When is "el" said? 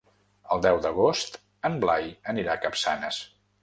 0.55-0.63